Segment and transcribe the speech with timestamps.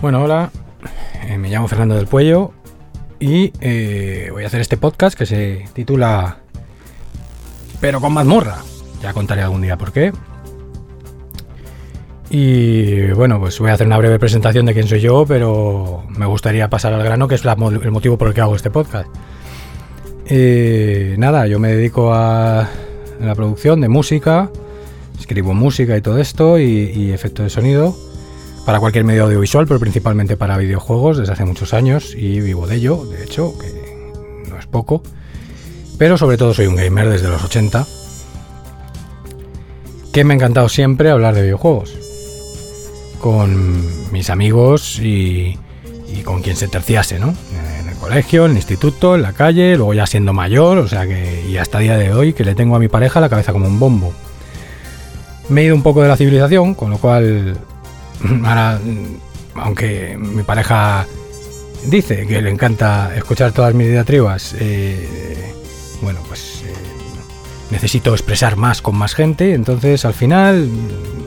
[0.00, 0.50] Bueno, hola,
[1.28, 2.52] eh, me llamo Fernando del Puello
[3.18, 6.38] y eh, voy a hacer este podcast que se titula
[7.82, 8.56] Pero con mazmorra.
[9.02, 10.12] Ya contaré algún día por qué.
[12.30, 16.24] Y bueno, pues voy a hacer una breve presentación de quién soy yo, pero me
[16.24, 19.08] gustaría pasar al grano, que es el motivo por el que hago este podcast.
[20.24, 22.70] Eh, nada, yo me dedico a
[23.20, 24.50] la producción de música,
[25.18, 28.09] escribo música y todo esto, y, y efecto de sonido
[28.64, 32.76] para cualquier medio audiovisual, pero principalmente para videojuegos desde hace muchos años y vivo de
[32.76, 34.12] ello, de hecho, que
[34.48, 35.02] no es poco.
[35.98, 37.86] Pero sobre todo soy un gamer desde los 80,
[40.12, 41.94] que me ha encantado siempre hablar de videojuegos
[43.20, 45.58] con mis amigos y,
[46.24, 47.34] con quien se terciase, ¿no?
[47.80, 51.06] En el colegio, en el instituto, en la calle, luego ya siendo mayor, o sea
[51.06, 53.66] que, y hasta día de hoy, que le tengo a mi pareja la cabeza como
[53.66, 54.12] un bombo.
[55.48, 57.56] Me he ido un poco de la civilización, con lo cual,
[58.44, 58.80] ahora,
[59.54, 61.06] aunque mi pareja
[61.86, 65.54] dice que le encanta escuchar todas mis diatribas, eh,
[66.02, 66.72] bueno, pues eh,
[67.70, 70.68] necesito expresar más con más gente, entonces al final,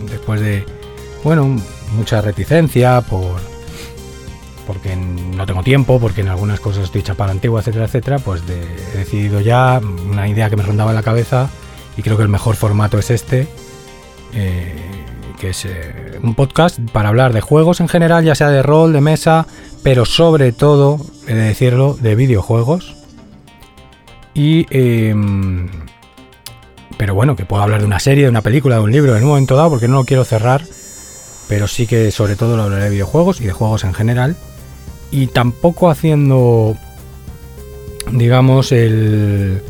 [0.10, 0.66] después de,
[1.24, 1.60] bueno,
[1.96, 3.54] mucha reticencia por
[4.66, 8.98] porque no tengo tiempo, porque en algunas cosas estoy chapado antigua, etcétera, etcétera, pues he
[8.98, 11.50] decidido ya una idea que me rondaba en la cabeza
[11.98, 13.48] y creo que el mejor formato es este,
[14.34, 14.93] eh,
[15.44, 18.94] que es eh, un podcast para hablar de juegos en general, ya sea de rol,
[18.94, 19.46] de mesa,
[19.84, 22.96] pero sobre todo, he de decirlo, de videojuegos.
[24.34, 24.66] Y...
[24.70, 25.70] Em,
[26.96, 29.24] pero bueno, que puedo hablar de una serie, de una película, de un libro en
[29.24, 30.62] un momento dado, porque no lo quiero cerrar
[31.48, 34.36] pero sí que sobre todo lo hablaré de videojuegos y de juegos en general.
[35.12, 36.76] Y tampoco haciendo,
[38.12, 39.62] digamos, el,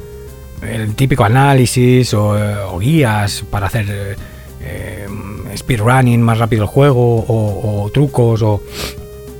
[0.61, 4.17] el típico análisis o, guías para hacer
[4.61, 5.07] eh,
[5.55, 8.61] speedrunning más rápido el juego o, trucos o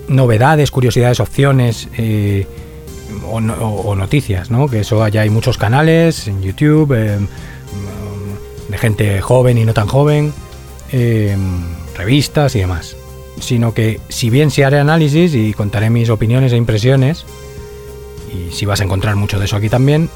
[0.08, 1.88] novedades, curiosidades, opciones.
[1.98, 2.48] Eh,
[3.30, 4.68] o, noticias, ¿no?
[4.68, 7.20] Que eso ya hay muchos canales en YouTube eh,
[8.70, 10.34] de gente joven y no tan joven
[11.96, 12.96] revistas y demás.
[13.40, 17.26] Sino que si bien si haré análisis y contaré mis opiniones e impresiones,
[18.32, 20.10] y si vas a encontrar mucho de eso aquí también,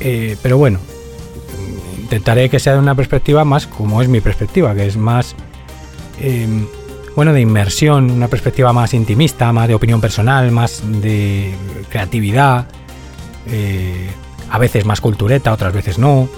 [0.00, 0.80] eh, pero bueno,
[2.04, 5.34] intentaré que sea de una perspectiva más como es mi perspectiva, que es más,
[6.20, 6.66] em,
[7.16, 11.54] bueno, de inmersión, una perspectiva más intimista, más de opinión personal, más de
[11.88, 12.66] creatividad,
[13.50, 14.10] eh,
[14.50, 16.28] a veces más cultureta, otras veces no,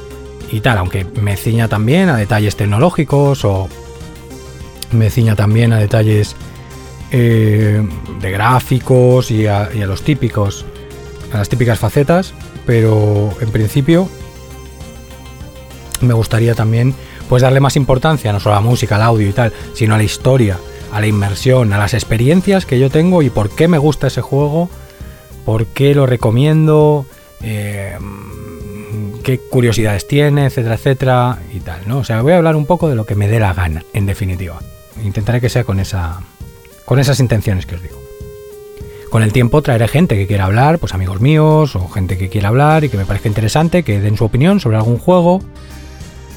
[0.51, 3.69] y tal, aunque me ciña también a detalles tecnológicos o
[4.93, 6.37] me ciña también a detalles
[7.11, 7.83] eh,
[8.21, 10.65] de gráficos y a, los típicos,
[11.33, 12.33] a las típicas facetas,
[12.65, 14.09] pero en principio
[16.03, 16.95] me gustaría también
[17.29, 19.99] pues darle más importancia no solo a la música, al audio y tal, sino a
[19.99, 20.59] la historia,
[20.93, 24.23] a la inmersión, a las experiencias que yo tengo y por qué me gusta ese
[24.23, 24.69] juego,
[25.45, 27.07] por qué lo recomiendo,
[27.43, 27.97] eh,
[29.23, 31.99] qué curiosidades tiene, etcétera, etcétera y tal, ¿no?
[31.99, 34.07] O sea, voy a hablar un poco de lo que me dé la gana, en
[34.07, 34.61] definitiva.
[35.03, 36.21] Intentaré que sea con, esa,
[36.85, 38.07] con esas intenciones que os digo.
[39.11, 42.49] Con el tiempo traeré gente que quiera hablar, pues amigos míos o gente que quiera
[42.49, 45.41] hablar y que me parezca interesante, que den su opinión sobre algún juego.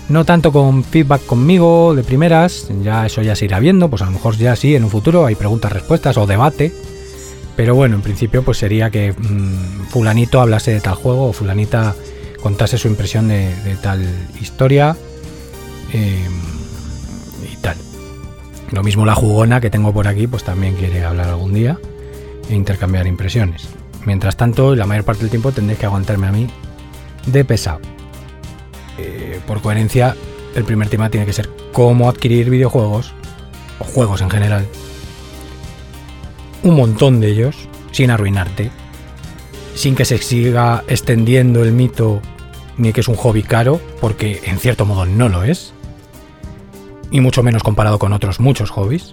[0.10, 4.06] No tanto con feedback conmigo de primeras, ya eso ya se irá viendo, pues a
[4.06, 6.74] lo mejor ya sí, en un futuro hay preguntas, respuestas o debate.
[7.56, 11.96] Pero bueno, en principio pues sería que mm, fulanito hablase de tal juego o fulanita
[12.42, 14.04] contase su impresión de, tal
[14.42, 14.96] historia.
[15.94, 16.28] Eh,
[18.72, 21.80] lo mismo la jugona que tengo por aquí, pues también quiere hablar algún día
[22.50, 23.68] e intercambiar impresiones.
[24.06, 26.48] Mientras tanto, la mayor parte del tiempo tendréis que aguantarme a mí
[27.26, 27.80] de pesado.
[29.48, 30.16] Por coherencia,
[30.56, 33.14] el primer tema tiene que ser cómo adquirir videojuegos,
[33.80, 34.68] o juegos en general,
[36.64, 37.56] un montón de ellos,
[37.92, 38.72] sin arruinarte,
[39.76, 42.22] sin que se siga extendiendo el mito
[42.78, 45.74] ni que es un hobby caro, porque en cierto modo no lo es
[47.12, 49.12] y mucho menos comparado con otros muchos hobbies.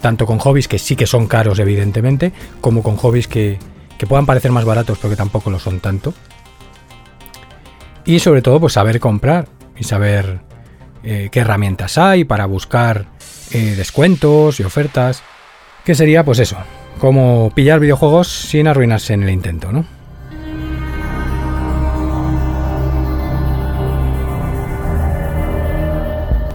[0.00, 3.58] Tanto con hobbies que sí que son caros, evidentemente, como con hobbies que,
[4.08, 6.14] puedan parecer más baratos, pero que tampoco lo son tanto.
[8.06, 10.40] Y sobre todo, pues saber comprar y saber
[11.02, 13.06] eh, qué herramientas hay para buscar
[13.50, 15.22] eh, descuentos y ofertas.
[15.84, 16.56] Que sería, pues eso,
[16.98, 19.84] como pillar videojuegos sin arruinarse en el intento, ¿no?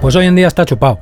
[0.02, 1.00] Pues hoy en día está chupado.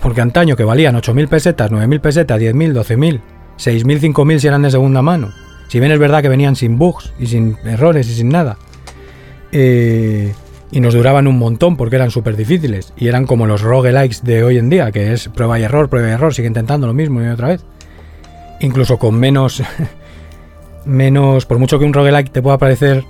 [0.00, 3.20] Porque antaño que valían 8.000 pesetas, 9.000 pesetas, 10.000, 12.000,
[3.58, 5.32] 6.000, 5.000 si eran de segunda mano.
[5.68, 8.56] Si bien es verdad que venían sin bugs y sin errores y sin nada.
[9.52, 10.32] Eh,
[10.72, 14.44] y nos duraban un montón porque eran súper difíciles y eran como los roguelikes de
[14.44, 17.22] hoy en día, que es prueba y error, prueba y error, sigue intentando lo mismo
[17.22, 17.64] y otra vez.
[18.60, 19.62] Incluso con menos,
[20.84, 23.04] menos, por mucho que un roguelike te pueda parecer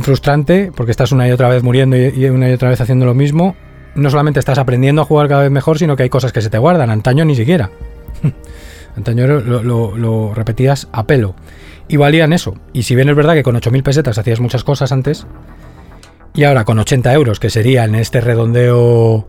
[0.00, 3.14] frustrante, porque estás una y otra vez muriendo y una y otra vez haciendo lo
[3.14, 3.54] mismo,
[3.94, 6.50] no solamente estás aprendiendo a jugar cada vez mejor, sino que hay cosas que se
[6.50, 7.70] te guardan, antaño ni siquiera.
[8.96, 11.34] antaño lo, lo repetías a pelo.
[11.88, 12.54] Y valían eso.
[12.72, 15.26] Y si bien es verdad que con 8.000 pesetas hacías muchas cosas antes,
[16.34, 19.28] y ahora con 80 euros, que sería en este redondeo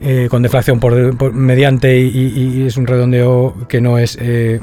[0.00, 4.60] eh, con deflación por, mediante y, es un redondeo que no es eh,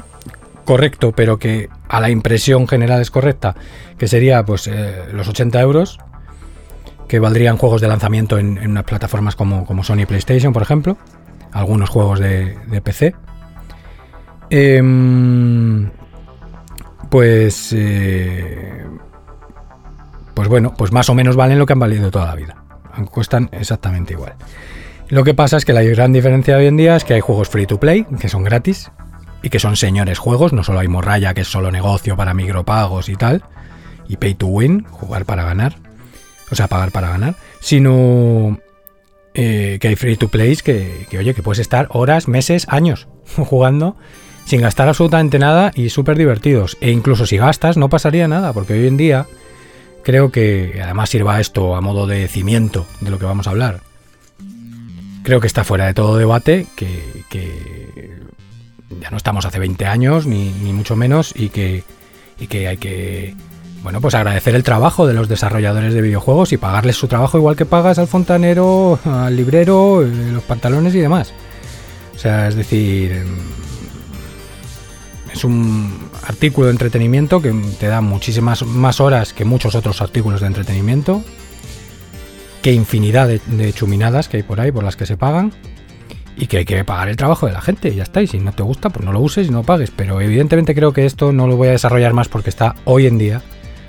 [0.64, 3.54] correcto, pero que a la impresión general es correcta,
[3.96, 5.98] que sería pues eh, los 80 euros,
[7.08, 10.98] que valdrían juegos de lanzamiento en, unas plataformas como, como, Sony PlayStation, por ejemplo,
[11.52, 13.14] algunos juegos de, PC.
[14.50, 15.90] Em,
[17.10, 17.74] pues
[20.34, 22.56] pues bueno, pues más o menos valen lo que han valido toda la vida.
[23.10, 24.34] Cuestan exactamente igual.
[25.08, 27.20] Lo que pasa es que la gran diferencia de hoy en día es que hay
[27.20, 28.90] juegos free to play, que son gratis,
[29.42, 33.08] y que son señores juegos, no solo hay morralla, que es solo negocio para micropagos
[33.08, 33.42] y tal,
[34.08, 35.76] y pay to win, jugar para ganar,
[36.50, 38.60] o sea, pagar para ganar, sino
[39.34, 43.08] eh, que hay free to plays que, que, oye, que puedes estar horas, meses, años
[43.36, 43.96] jugando
[44.50, 46.76] sin gastar absolutamente nada y súper divertidos.
[46.80, 49.26] E incluso si gastas, no pasaría nada, porque hoy en día
[50.02, 53.80] creo que además sirva esto a modo de cimiento de lo que vamos a hablar.
[55.22, 58.18] Creo que está fuera de todo debate, que,
[59.00, 61.84] ya no estamos hace 20 años, ni, mucho menos, y que,
[62.40, 63.36] y que hay que
[63.84, 67.54] bueno, pues agradecer el trabajo de los desarrolladores de videojuegos y pagarles su trabajo igual
[67.54, 71.32] que pagas al fontanero, al librero, eh, los pantalones y demás.
[72.16, 73.24] O sea, es decir,
[75.32, 80.40] es un artículo de entretenimiento que te da muchísimas más horas que muchos otros artículos
[80.40, 81.22] de entretenimiento.
[82.62, 85.52] Que infinidad de, chuminadas que hay por ahí por las que se pagan.
[86.36, 87.94] Y que hay que pagar el trabajo de la gente.
[87.94, 88.22] Ya está.
[88.22, 89.90] Y si no te gusta, pues no lo uses y no pagues.
[89.90, 93.18] Pero evidentemente creo que esto no lo voy a desarrollar más porque está hoy en
[93.18, 93.42] día,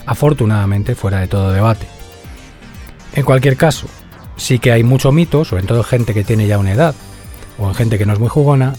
[0.06, 1.88] afortunadamente, fuera de todo debate.
[3.14, 3.88] En cualquier caso,
[4.38, 6.96] sí que hay mucho mito, sobre todo gente que tiene ya una edad,
[7.58, 8.74] o en gente que no es muy jugona,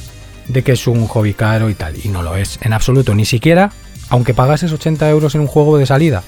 [0.48, 1.94] de que es un hobby caro y tal.
[2.04, 3.72] Y no lo es en absoluto, ni siquiera,
[4.08, 6.22] aunque pagases 80 euros en un juego de salida.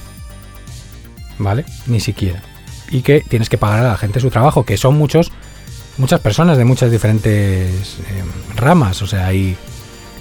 [1.39, 1.65] ¿Vale?
[1.87, 2.43] Ni siquiera.
[2.91, 5.33] Y que tienes que pagar a la gente su trabajo, que son muchos,
[5.99, 9.03] muchas personas de muchas diferentes em, ramas.
[9.03, 9.57] O sea, hay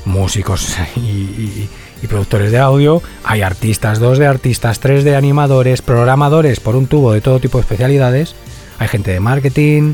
[0.06, 1.70] músicos y,
[2.08, 7.14] productores de audio, hay artistas, dos de artistas, tres de animadores, programadores por un tubo
[7.14, 8.36] de todo tipo de especialidades,
[8.78, 9.94] hay gente de marketing,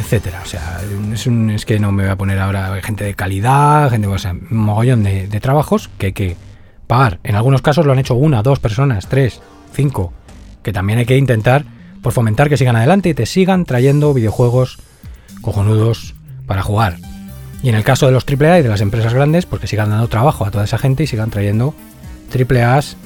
[0.00, 0.40] etcétera.
[0.42, 0.80] O sea,
[1.12, 4.46] es, que no me voy a poner ahora gente de calidad, gente, o sea, un
[4.50, 6.36] mogollón de, trabajos que hay que
[6.86, 7.20] pagar.
[7.22, 9.40] En algunos casos lo han hecho una, dos personas, tres,
[9.72, 10.12] cinco,
[10.62, 11.64] que también hay que intentar
[12.02, 14.78] por fomentar que sigan adelante y te sigan trayendo videojuegos
[15.42, 16.14] cojonudos
[16.46, 16.96] para jugar.
[17.62, 19.90] Y en el caso de los AAA y de las empresas grandes, pues que sigan
[19.90, 21.74] dando trabajo a toda esa gente y sigan trayendo
[22.34, 22.96] AAAs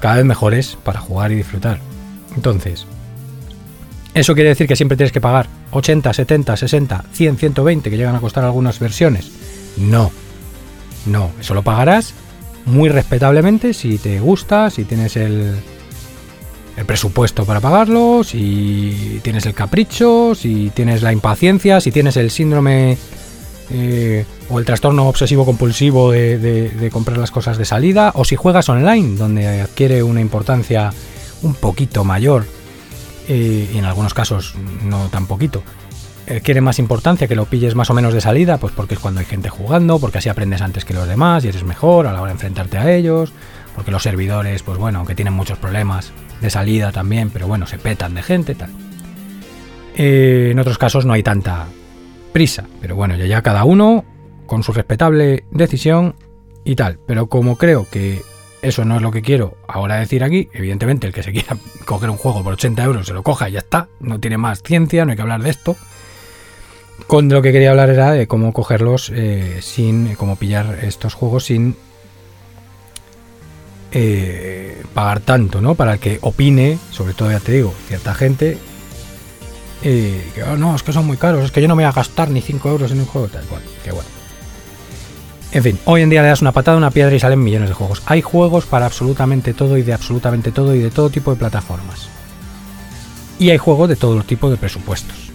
[0.00, 1.80] cada vez mejores para jugar y disfrutar.
[2.36, 2.86] Entonces,
[4.20, 8.16] ¿eso quiere decir que siempre tienes que pagar 80, 70, 60, 100, 120 que llegan
[8.16, 9.30] a costar algunas versiones.
[9.76, 10.10] No,
[11.06, 12.14] no, eso lo pagarás
[12.64, 15.54] muy respetablemente si te gusta, si tienes el,
[16.76, 22.30] el presupuesto para pagarlo, si tienes el capricho, si tienes la impaciencia, si tienes el
[22.30, 22.98] síndrome
[23.70, 28.36] eh, o el trastorno obsesivo compulsivo de, de, comprar las cosas de salida, o si
[28.36, 30.92] juegas online, donde adquiere una importancia
[31.42, 32.44] un poquito mayor
[33.34, 35.62] y en algunos casos no tan poquito.
[36.30, 39.00] Eh, quiere más importancia que lo pilles más o menos de salida, pues porque es
[39.00, 42.12] cuando hay gente jugando, porque así aprendes antes que los demás y eres mejor a
[42.12, 43.32] la hora de enfrentarte a ellos,
[43.74, 47.78] porque los servidores, pues bueno, aunque tienen muchos problemas de salida también, pero bueno, se
[47.78, 48.68] petan de gente tal.
[49.96, 51.66] Eh, en otros casos no hay tanta
[52.34, 54.04] prisa, pero bueno, ya, ya cada uno
[54.44, 56.14] con su respetable decisión
[56.62, 56.98] y tal.
[57.06, 58.22] Pero como creo que
[58.62, 60.48] eso no es lo que quiero ahora decir aquí.
[60.52, 63.52] Evidentemente, el que se quiera coger un juego por 80 euros se lo coja y
[63.52, 63.88] ya está.
[64.00, 65.76] No tiene más ciencia, no hay que hablar de esto.
[67.06, 70.14] Con lo que quería hablar era de cómo cogerlos eh, sin.
[70.16, 71.76] cómo pillar estos juegos sin
[73.92, 75.74] eh, pagar tanto, ¿no?
[75.74, 78.58] Para el que opine, sobre todo ya te digo, cierta gente.
[79.82, 81.88] Eh, que oh, no, es que son muy caros, es que yo no me voy
[81.88, 83.62] a gastar ni 5 euros en un juego tal cual.
[83.84, 84.17] Que bueno.
[85.50, 87.74] En fin, hoy en día le das una patada una piedra y salen millones de
[87.74, 88.02] juegos.
[88.06, 92.08] Hay juegos para absolutamente todo y de absolutamente todo y de todo tipo de plataformas.
[93.38, 95.30] Y hay juegos de todo tipo de presupuestos.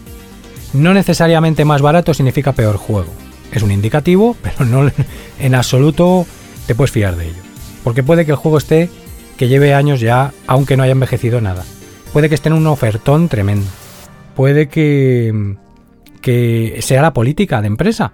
[0.74, 3.12] No necesariamente más barato significa peor juego.
[3.52, 4.92] Es un indicativo, pero no
[5.40, 6.28] en absoluto
[6.68, 7.42] te puedes fiar de ello.
[7.84, 8.90] Porque puede que el juego esté
[9.38, 11.64] que lleve años ya, aunque no haya envejecido nada.
[12.12, 13.66] puede que esté en un ofertón tremendo.
[14.36, 15.56] Puede que,
[16.22, 18.14] que sea la política de empresa.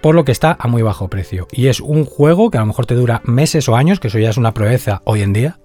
[0.00, 1.48] Por lo que está a muy bajo precio.
[1.52, 4.18] Y es un juego que a lo mejor te dura meses o años, que eso
[4.18, 5.58] ya es una proeza hoy en día.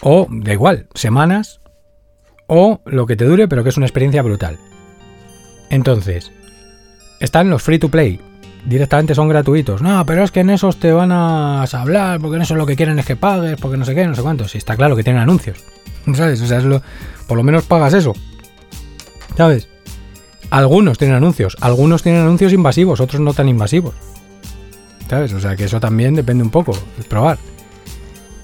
[0.00, 1.60] O, da igual, semanas.
[2.46, 4.58] O lo que te dure, pero que es una experiencia brutal.
[5.70, 6.32] Entonces,
[7.20, 8.20] están los free to play.
[8.64, 9.82] Directamente son gratuitos.
[9.82, 12.76] No, pero es que en esos te van a hablar, porque en eso lo que
[12.76, 14.46] quieren es que pagues, porque no sé qué, no sé cuánto.
[14.48, 15.58] Si está claro que tienen anuncios.
[16.14, 16.40] ¿Sabes?
[16.42, 16.82] O sea, es lo,
[17.26, 18.12] por lo menos pagas eso.
[19.36, 19.68] ¿Sabes?
[20.52, 23.94] Algunos tienen anuncios, algunos tienen anuncios invasivos, otros no tan invasivos.
[25.08, 25.32] ¿Sabes?
[25.32, 27.38] O sea que eso también depende un poco, es probar.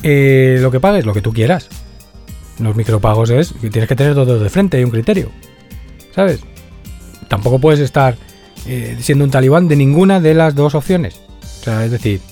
[0.03, 1.69] Eh, lo que pagues, lo que tú quieras.
[2.61, 5.31] Los micropagos es que tienes que tener todo de frente y un criterio.
[6.15, 6.41] ¿Sabes?
[7.29, 8.17] Tampoco puedes estar
[8.67, 11.21] eh, siendo un talibán de ninguna de las dos opciones.
[11.61, 12.23] O sea, es decir,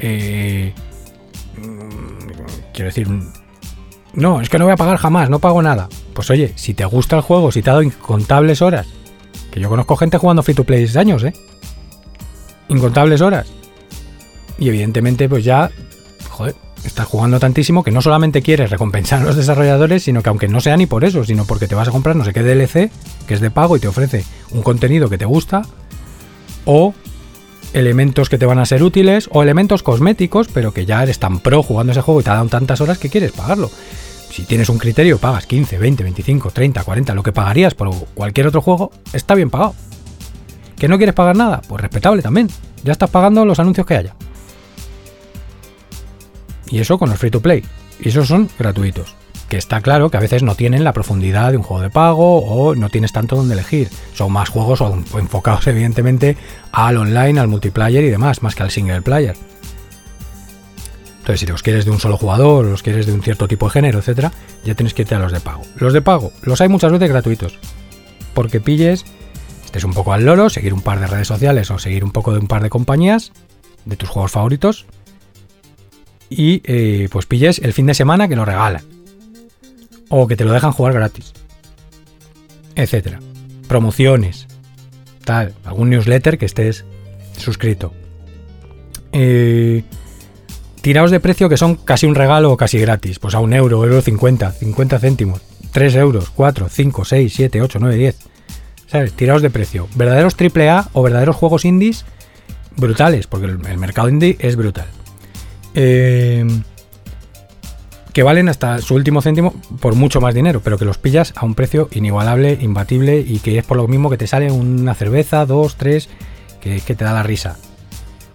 [0.00, 0.72] eh,
[2.72, 3.08] quiero decir,
[4.12, 5.88] no, es que no voy a pagar jamás, no pago nada.
[6.14, 8.88] Pues oye, si te gusta el juego, si te ha dado incontables horas,
[9.54, 11.32] que yo conozco gente jugando free to play años, ¿eh?
[12.68, 13.46] Incontables horas.
[14.58, 15.70] Y evidentemente, pues ya,
[16.28, 20.48] joder, estás jugando tantísimo que no solamente quieres recompensar a los desarrolladores, sino que aunque
[20.48, 22.90] no sea ni por eso, sino porque te vas a comprar no sé qué DLC,
[23.28, 25.62] que es de pago y te ofrece un contenido que te gusta,
[26.64, 26.92] o
[27.74, 31.38] elementos que te van a ser útiles, o elementos cosméticos, pero que ya eres tan
[31.38, 33.70] pro jugando ese juego y te ha dado tantas horas que quieres pagarlo.
[34.34, 38.48] Si tienes un criterio, pagas 15, 20, 25, 30, 40, lo que pagarías por cualquier
[38.48, 39.76] otro juego, está bien pagado.
[40.76, 41.62] ¿Que no quieres pagar nada?
[41.68, 42.48] Pues respetable también.
[42.82, 44.16] Ya estás pagando los anuncios que haya.
[46.68, 47.64] Y eso con los free to play.
[48.00, 49.14] Y esos son gratuitos.
[49.48, 52.38] Que está claro que a veces no tienen la profundidad de un juego de pago
[52.38, 53.88] o no tienes tanto donde elegir.
[54.14, 54.80] Son más juegos
[55.16, 56.36] enfocados evidentemente
[56.72, 59.36] al online, al multiplayer y demás, más que al single player.
[61.24, 63.72] Entonces, si los quieres de un solo jugador, los quieres de un cierto tipo de
[63.72, 64.30] género, etcétera,
[64.62, 65.62] ya tienes que irte a los de pago.
[65.76, 67.58] Los de pago, los hay muchas veces gratuitos.
[68.34, 69.06] Porque pilles,
[69.64, 72.34] estés un poco al loro, seguir un par de redes sociales o seguir un poco
[72.34, 73.32] de un par de compañías
[73.86, 74.84] de tus juegos favoritos.
[76.28, 78.82] Y eh, pues pilles el fin de semana que lo regalan.
[80.10, 81.32] O que te lo dejan jugar gratis.
[82.74, 83.20] Etcétera.
[83.66, 84.46] Promociones.
[85.24, 85.54] Tal.
[85.64, 86.84] Algún newsletter que estés
[87.38, 87.94] suscrito.
[89.12, 89.84] Eh,
[90.84, 93.82] tirados de precio que son casi un regalo o casi gratis, pues a un euro,
[93.84, 95.40] euro 50, 50 céntimos,
[95.72, 98.16] 3 euros, 4, 5, 6, 7, 8, 9, 10.
[98.86, 99.14] ¿Sabes?
[99.14, 99.88] Tirados de precio.
[99.94, 102.04] Verdaderos AAA o verdaderos juegos indies
[102.76, 104.84] brutales, porque el, mercado indie es brutal.
[105.74, 106.46] Eh,
[108.12, 111.46] que valen hasta su último céntimo por mucho más dinero, pero que los pillas a
[111.46, 115.46] un precio inigualable, imbatible y que es por lo mismo que te sale una cerveza,
[115.46, 116.10] dos, tres,
[116.60, 117.56] que, que te da la risa.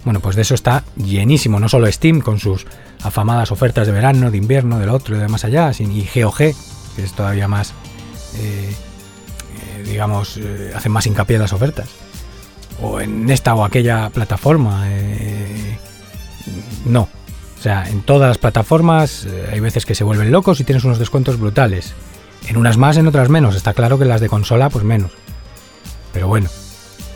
[0.05, 2.65] Bueno, pues de eso está llenísimo, no solo Steam con sus
[3.03, 7.03] afamadas ofertas de verano, de invierno, del otro y de más allá, y GOG, que
[7.03, 7.73] es todavía más,
[8.37, 11.89] eh, eh, digamos, eh, hacen más hincapié en las ofertas.
[12.81, 14.87] O en esta o aquella plataforma.
[16.85, 17.09] no.
[17.57, 20.97] O sea, en todas las plataformas hay veces que se vuelven locos y tienes unos
[20.97, 21.93] descuentos brutales.
[22.47, 23.57] En unas más, en otras menos.
[23.57, 25.11] Está claro que las de consola, pues menos.
[26.13, 26.49] Pero bueno,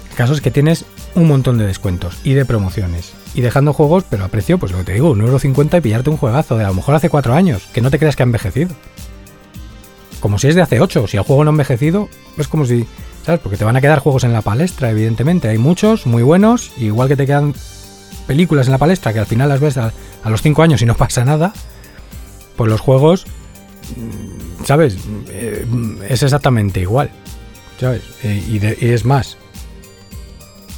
[0.09, 0.83] el caso es que tienes
[1.15, 3.13] un montón de descuentos y de promociones.
[3.33, 6.17] Y dejando juegos, pero a precio, pues lo que te digo, 1,50€ y pillarte un
[6.17, 8.69] juegazo de a lo mejor hace 4 años, que no te creas que ha envejecido.
[10.19, 12.85] Como si es de hace 8, si el juego no ha envejecido, es como si,
[13.25, 13.41] ¿sabes?
[13.41, 15.49] Porque te van a quedar juegos en la palestra, evidentemente.
[15.49, 17.53] Hay muchos, muy buenos, igual que te quedan
[18.27, 19.91] películas en la palestra que al final las ves a,
[20.25, 21.53] los 5 años y no pasa nada,
[22.55, 23.25] pues los juegos,
[24.63, 24.97] ¿sabes?
[25.29, 25.65] Eh,
[26.07, 27.09] es exactamente igual,
[27.79, 28.03] ¿sabes?
[28.23, 29.37] Eh, y es más,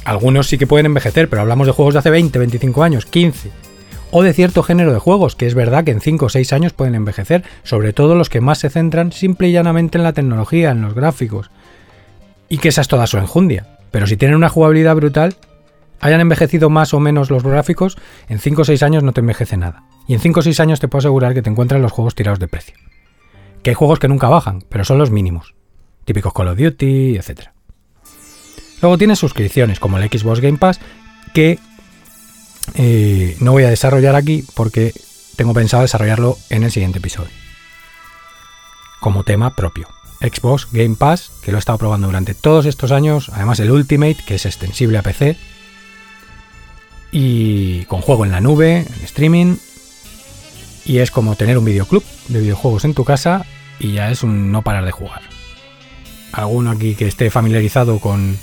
[0.06, 3.50] algunos sí que pueden envejecer, pero hablamos de juegos de hace 20, 25 años, 15.
[4.12, 6.72] O de cierto género de juegos, que es verdad que en 5 o 6 años
[6.72, 10.70] pueden envejecer, sobre todo los que más se centran simple y llanamente en la tecnología,
[10.70, 11.50] en los gráficos.
[12.48, 13.78] Y que esa es toda su enjundia.
[13.90, 15.34] Pero si tienen una jugabilidad brutal,
[16.00, 17.98] hayan envejecido más o menos los gráficos,
[18.28, 19.82] en 5 o 6 años no te envejece nada.
[20.06, 22.38] Y en 5 o 6 años te puedo asegurar que te encuentran los juegos tirados
[22.38, 22.76] de precio.
[23.64, 25.56] Que hay juegos que nunca bajan, pero son los mínimos.
[26.04, 27.55] Típicos Call of Duty, etcétera.
[28.80, 30.80] Luego tiene suscripciones como el Xbox Game Pass
[31.32, 31.58] que
[32.74, 34.92] eh, no voy a desarrollar aquí porque
[35.36, 37.30] tengo pensado desarrollarlo en el siguiente episodio.
[39.00, 39.88] Como tema propio.
[40.20, 44.16] Xbox Game Pass, que lo he estado probando durante todos estos años, además el Ultimate,
[44.26, 45.36] que es extensible a PC,
[47.12, 49.56] y con juego en la nube, en streaming,
[50.86, 53.44] y es como tener un videoclub de videojuegos en tu casa
[53.78, 55.20] y ya es un no parar de jugar.
[56.32, 58.38] Alguno aquí que esté familiarizado con,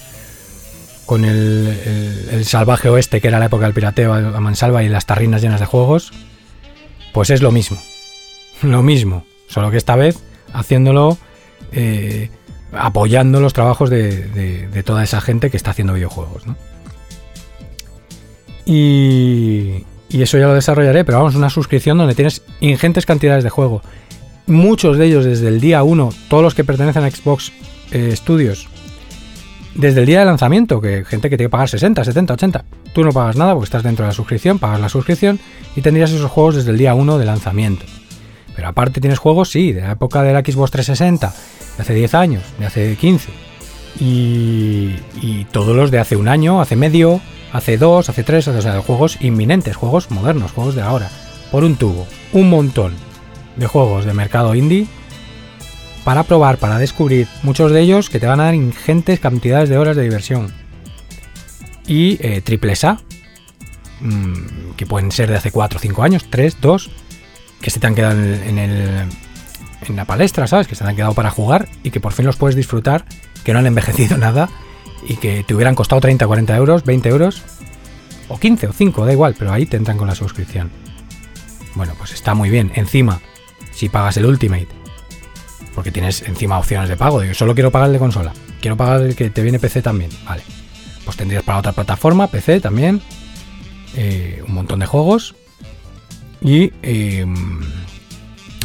[1.06, 5.42] con el, salvaje oeste, que era la época del pirateo a mansalva y las tarrinas
[5.42, 6.12] llenas de juegos,
[7.14, 7.78] pues es lo mismo.
[8.62, 9.26] Lo mismo.
[9.48, 10.18] solo que esta vez
[10.54, 11.18] haciéndolo
[11.74, 12.30] eh,
[12.72, 16.44] apoyando los trabajos de, toda esa gente que está haciendo videojuegos.
[18.66, 23.50] Y, y eso ya lo desarrollaré, pero vamos, una suscripción donde tienes ingentes cantidades de
[23.50, 23.82] juego.
[24.48, 27.52] Muchos de ellos desde el día 1, todos los que pertenecen a Xbox
[27.92, 28.68] eh, Studios,
[29.76, 33.04] desde el día de lanzamiento, que gente que tiene que pagar 60, 70, 80, tú
[33.04, 35.40] no pagas nada porque estás dentro de la suscripción, pagas la suscripción
[35.76, 37.86] y tendrías esos juegos desde el día 1 de lanzamiento.
[38.56, 41.34] Pero aparte tienes juegos, sí, de la época de la Xbox 360,
[41.78, 43.30] de hace 10 años, de hace 15.
[44.00, 47.20] Y, y todos los de hace un año, hace medio,
[47.52, 51.10] hace dos, hace tres, o sea, juegos inminentes, juegos modernos, juegos de ahora.
[51.52, 52.94] Por un tubo, un montón
[53.56, 54.88] de juegos de mercado indie
[56.04, 59.78] para probar, para descubrir, muchos de ellos que te van a dar ingentes cantidades de
[59.78, 60.52] horas de diversión.
[61.88, 63.00] Y eh, triples A,
[64.02, 66.92] mm, que pueden ser de hace 4 o 5 años, 3, 2,
[67.62, 69.08] que se te han quedado en, el,
[69.88, 70.68] en la palestra, ¿sabes?
[70.68, 73.06] Que se te han quedado para jugar y que por fin los puedes disfrutar,
[73.44, 74.50] que no han envejecido nada
[75.08, 77.44] y que te hubieran costado 30, 40 euros, 20 euros,
[78.28, 80.72] o 15 o 5, da igual, pero ahí te entran con la suscripción.
[81.76, 82.72] Bueno, pues está muy bien.
[82.76, 83.22] Encima,
[83.72, 84.83] si pagas el Ultimate
[85.74, 87.22] porque tienes encima opciones de pago.
[87.22, 88.34] Digo, solo quiero pagar el de consola.
[88.62, 90.12] Quiero pagar el que te viene PC también.
[90.26, 90.44] Vale.
[91.06, 93.02] Pues tendrías para otra plataforma, PC también.
[93.96, 95.36] Eh, un montón de juegos.
[96.42, 97.62] Y em,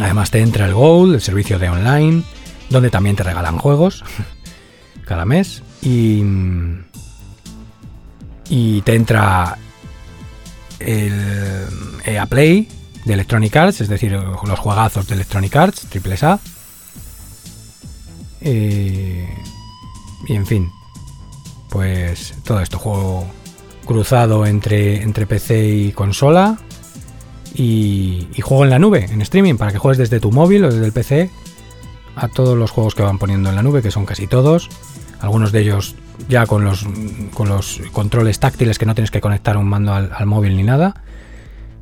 [0.01, 2.23] además te entra el Gold, el servicio de online,
[2.71, 4.05] donde también te regalan juegos
[5.05, 5.63] cada mes.
[5.83, 6.23] Y,
[8.49, 9.59] y te entra
[10.81, 11.67] el
[12.05, 12.69] EA Play
[13.05, 16.39] de Electronic Arts, es decir, los juegazos de Electronic Arts, triple A
[18.41, 19.25] y,
[20.29, 20.71] en fin,
[21.69, 23.27] pues todo esto, juego
[23.85, 26.59] cruzado entre, entre PC y consola.
[27.55, 30.87] Y, juego en la nube, en streaming, para que juegues desde tu móvil o desde
[30.87, 31.31] el PC
[32.15, 34.69] a todos los juegos que van poniendo en la nube, que son casi todos.
[35.21, 35.97] Algunos de ellos
[36.29, 36.87] ya con los,
[37.35, 41.03] con los controles táctiles que no tienes que conectar un mando al, móvil ni nada.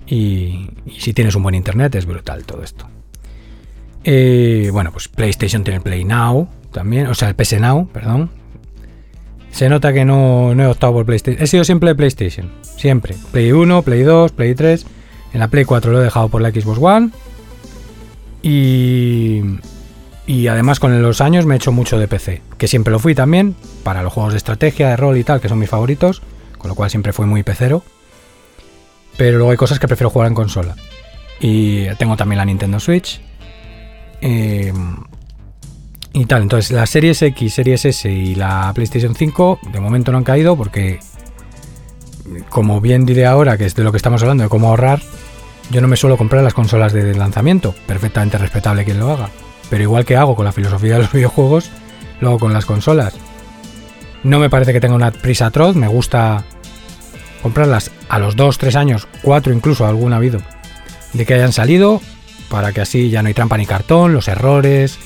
[0.07, 2.89] y, si tienes un buen internet es brutal todo esto.
[4.09, 8.31] Eh, bueno, pues PlayStation tiene el Play Now también, o sea, el PS Now, perdón.
[9.51, 11.43] Se nota que no, he optado por PlayStation.
[11.43, 13.17] He sido siempre PlayStation, siempre.
[13.33, 14.87] Play 1, Play 2, Play 3.
[15.33, 17.11] En la Play 4 lo he dejado por la Xbox One.
[18.43, 19.43] Y,
[20.27, 23.17] y además con los años me he hecho mucho de PC, que siempre lo fui
[23.17, 26.23] también, para los juegos de estrategia, de rol y tal, que son mis favoritos,
[26.59, 27.83] con lo cual siempre fui muy pecero.
[29.17, 30.77] Pero luego hay cosas que prefiero jugar en consola.
[31.41, 33.21] Y tengo también la Nintendo Switch,
[34.21, 34.73] eh,
[36.13, 40.19] y tal, entonces las series X, series S y la PlayStation 5 de momento no
[40.19, 40.99] han caído porque,
[42.49, 45.03] como bien diré ahora, que es de lo que estamos hablando, de cómo ahorrar,
[45.71, 49.29] yo no me suelo comprar las consolas de lanzamiento, perfectamente respetable quien lo haga.
[49.69, 51.71] Pero igual que hago con la filosofía de los videojuegos,
[52.21, 53.15] lo hago con las consolas.
[54.23, 56.45] No me parece que tenga una prisa atroz, me gusta
[57.43, 60.41] comprarlas a los 2, 3 años, 4 incluso, algún ha habido,
[61.13, 62.01] de que hayan salido,
[62.57, 64.99] para que así ya no hay trampa ni cartón, los errores,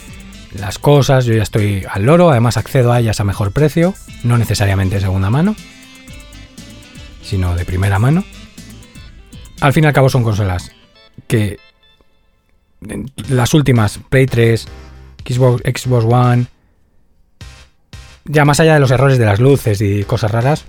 [0.56, 4.38] las cosas, yo ya estoy al loro, además accedo a ellas a mejor precio, no
[4.38, 5.56] necesariamente de segunda mano,
[7.24, 8.22] sino de primera mano.
[9.60, 10.70] Al fin y al cabo son consolas
[11.26, 11.58] que
[13.28, 14.68] las últimas, Play 3,
[15.28, 16.46] Xbox, Xbox One,
[18.26, 20.66] ya más allá de los errores de las luces y cosas raras,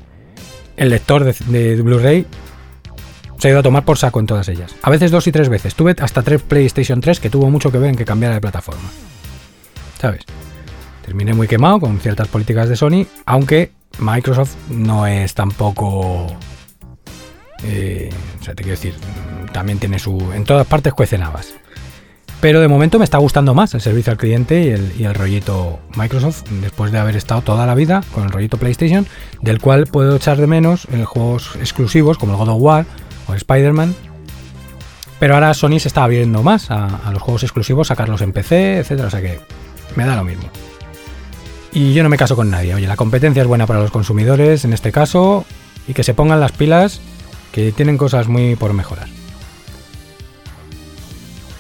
[0.78, 2.26] el lector de, de Blu-ray
[3.42, 4.76] se ha ido a tomar por saco en todas ellas.
[4.84, 5.74] A veces dos y tres veces.
[5.74, 8.88] Tuve hasta tres PlayStation 3 que tuvo mucho que ver en que cambiara de plataforma.
[10.00, 10.26] ¿Sabes?
[11.04, 16.28] Terminé muy quemado con ciertas políticas de Sony, aunque Microsoft no es tampoco...
[17.64, 18.94] Eh, o sea, te quiero decir,
[19.52, 20.20] también tiene su...
[20.36, 21.56] En todas partes cuecen habas.
[22.42, 25.16] Pero de momento me está gustando más el servicio al cliente y el, y el,
[25.16, 29.08] rollito Microsoft, después de haber estado toda la vida con el rollito PlayStation,
[29.42, 32.86] del cual puedo echar de menos en juegos exclusivos como el God of War
[33.38, 33.96] Spider-Man.
[35.20, 39.08] Pero ahora Sony se está abriendo más a, los juegos exclusivos, sacarlos en PC, etcétera.
[39.08, 39.40] O sea que
[39.96, 40.50] me da lo mismo.
[41.74, 42.74] Y yo no me caso con nadie.
[42.74, 45.46] Oye, la competencia es buena para los consumidores en este caso
[45.88, 47.02] y que se pongan las pilas
[47.52, 49.08] que tienen cosas muy por mejorar.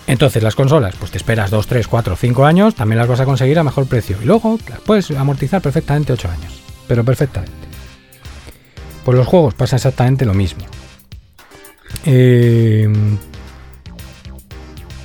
[0.07, 3.25] Entonces, las consolas, pues te esperas 2, 3, 4, 5 años, también las vas a
[3.25, 4.17] conseguir a mejor precio.
[4.21, 6.61] Y luego las puedes amortizar perfectamente 8 años.
[6.87, 7.53] Pero perfectamente.
[9.05, 10.65] Pues los juegos pasa exactamente lo mismo.
[12.05, 12.87] Eh,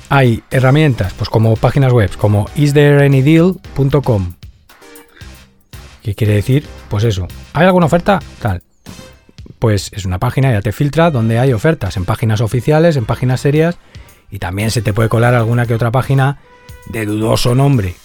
[0.09, 4.33] hay herramientas, pues como páginas web, como isthereanydeal.com.
[6.01, 6.65] ¿Qué quiere decir?
[6.89, 7.27] Pues eso.
[7.53, 8.19] ¿Hay alguna oferta?
[8.41, 8.63] Tal.
[9.59, 13.41] Pues es una página, ya te filtra donde hay ofertas, en páginas oficiales, en páginas
[13.41, 13.77] serias,
[14.31, 16.39] y también se te puede colar alguna que otra página
[16.89, 17.95] de dudoso nombre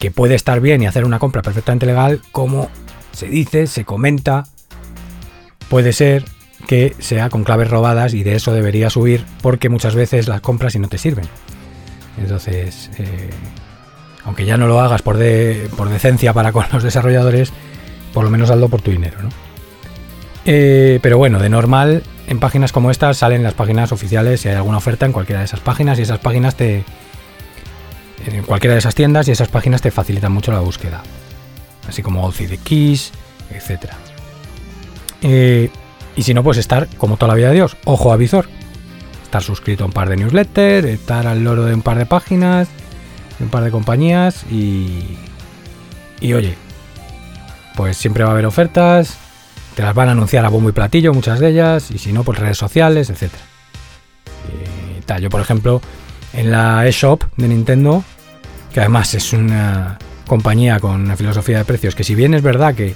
[0.00, 2.70] que puede estar bien y hacer una compra perfectamente legal, como
[3.12, 4.44] se dice, se comenta,
[5.68, 6.24] puede ser
[6.66, 10.74] que sea con claves robadas y de eso debería subir porque muchas veces las compras
[10.74, 11.26] y no te sirven.
[12.18, 13.30] Entonces, eh,
[14.24, 15.18] aunque ya no lo hagas por,
[15.76, 17.52] por decencia para con los desarrolladores,
[18.12, 19.30] por lo menos hazlo por tu dinero, ¿no?
[20.44, 24.54] Eh, pero bueno, de normal, en páginas como estas salen las páginas oficiales si hay
[24.54, 26.84] alguna oferta en cualquiera de esas páginas y esas páginas te...
[28.26, 31.02] En cualquiera de esas tiendas y esas páginas te facilitan mucho la búsqueda.
[31.88, 33.12] Así como de Keys,
[33.50, 33.92] etc.
[36.20, 38.46] y si no, pues estar como toda la vida de Dios, ojo a visor.
[39.22, 42.68] Estar suscrito a un par de newsletters, estar al loro de un par de páginas,
[43.38, 45.16] de un par de compañías y...
[46.20, 46.56] Y oye,
[47.74, 49.16] pues siempre va a haber ofertas,
[49.74, 52.22] te las van a anunciar a bombo y platillo, muchas de ellas, y si no,
[52.22, 53.32] pues redes sociales, etc.
[55.22, 55.80] Yo, por ejemplo,
[56.34, 58.04] en la eShop de Nintendo,
[58.74, 62.74] que además es una compañía con una filosofía de precios, que si bien es verdad
[62.74, 62.94] que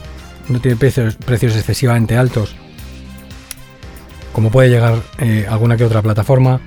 [0.50, 2.54] no tiene precios, precios excesivamente altos,
[4.35, 6.61] como puede llegar eh, alguna que otra plataforma,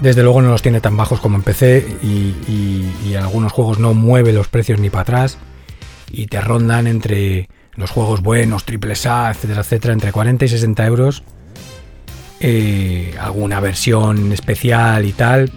[0.00, 4.32] desde luego no los tiene tan bajos como en PC y, algunos juegos no mueve
[4.32, 5.38] los precios ni para atrás
[6.10, 10.86] y te rondan entre los juegos buenos, triple A, etcétera, etcétera, entre 40 y 60
[10.86, 11.22] euros.
[12.40, 15.50] Eh, alguna versión especial y tal,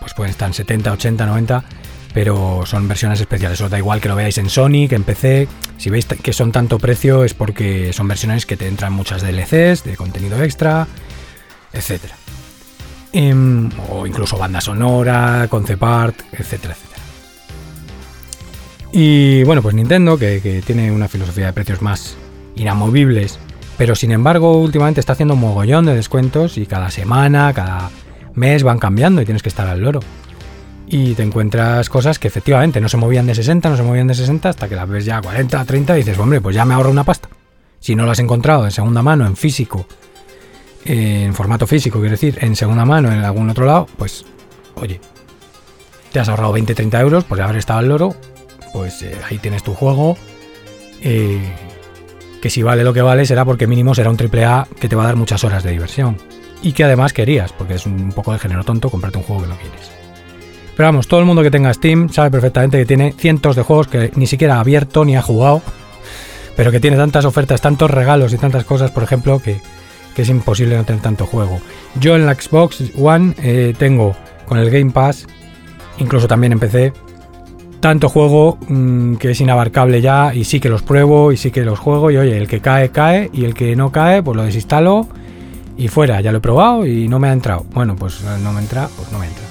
[0.00, 1.64] pues pueden estar en 70, 80, 90,
[2.14, 3.60] pero son versiones especiales.
[3.60, 5.48] Os da igual que lo veáis en Sony, que en PC.
[5.76, 9.82] Si veis que son tanto precio es porque son versiones que te entran muchas DLCs,
[9.82, 10.86] de contenido extra,
[11.72, 12.14] etcétera.
[13.12, 17.02] Em, o incluso banda sonora, concept art, etcétera, etcétera.
[18.92, 22.16] Y bueno, pues Nintendo, que, tiene una filosofía de precios más
[22.54, 23.40] inamovibles,
[23.76, 27.90] pero sin embargo últimamente está haciendo un mogollón de descuentos y cada semana, cada
[28.34, 29.98] mes van cambiando y tienes que estar al loro.
[30.86, 34.14] Y te encuentras cosas que efectivamente no se movían de 60, no se movían de
[34.14, 36.74] 60 hasta que las ves ya a 40, 30 y dices, hombre, pues ya me
[36.74, 37.28] ahorro una pasta.
[37.80, 39.86] Si no lo has encontrado en segunda mano, en físico,
[40.84, 44.24] en formato físico, quiero decir, en segunda mano, en algún otro lado, pues,
[44.76, 45.00] oye,
[46.12, 48.14] te has ahorrado 20, 30 euros por haber estado al loro
[48.74, 50.18] pues eh, ahí tienes tu juego.
[51.00, 51.40] Eh,
[52.42, 54.96] que si vale lo que vale será porque mínimo será un triple A que te
[54.96, 56.18] va a dar muchas horas de diversión.
[56.60, 59.48] Y que además querías, porque es un poco de género tonto comprarte un juego que
[59.48, 60.03] no quieres.
[60.76, 63.86] Pero vamos, todo el mundo que tenga Steam sabe perfectamente que tiene cientos de juegos
[63.86, 65.62] que ni siquiera ha abierto ni ha jugado,
[66.56, 69.60] pero que tiene tantas ofertas, tantos regalos y tantas cosas, por ejemplo, que,
[70.16, 71.60] es imposible no tener tanto juego.
[71.98, 74.14] Yo en la Xbox One eh, tengo
[74.46, 75.26] con el Game Pass,
[75.98, 76.92] incluso también en PC,
[77.80, 81.64] tanto juego mm, que es inabarcable ya y sí que los pruebo y sí que
[81.64, 84.44] los juego y oye, el que cae, cae y el que no cae, pues lo
[84.44, 85.08] desinstalo
[85.76, 87.66] y fuera, ya lo he probado y no me ha entrado.
[87.72, 89.43] Bueno, pues no me entra, pues no me entra.